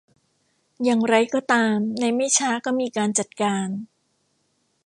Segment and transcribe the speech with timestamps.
[0.83, 3.67] อย่างไรก็ตามในไม่ช้าก็มีการจัดการ